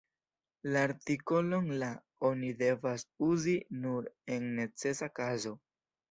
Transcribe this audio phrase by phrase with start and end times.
[0.75, 1.89] La artikolon "la"
[2.29, 3.53] oni devas uzi
[3.83, 5.53] nur en necesa kazo.